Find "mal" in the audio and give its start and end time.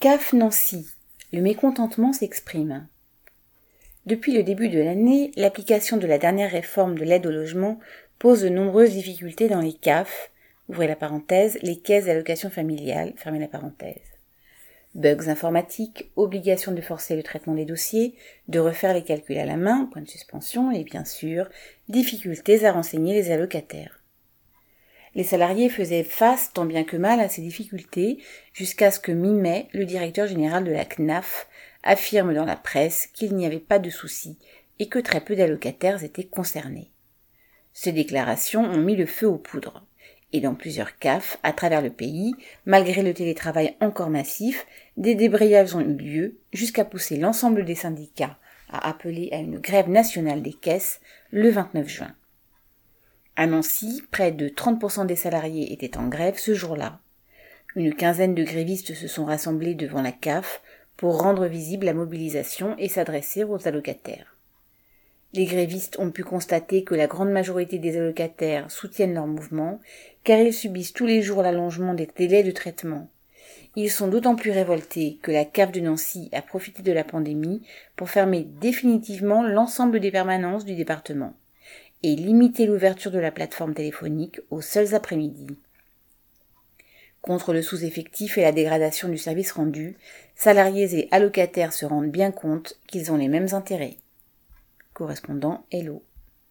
26.96-27.20